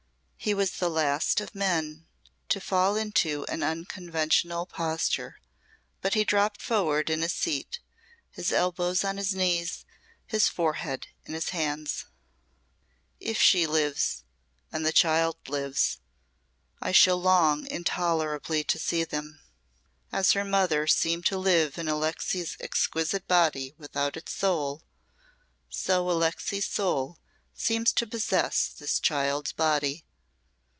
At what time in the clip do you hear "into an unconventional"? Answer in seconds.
2.95-4.65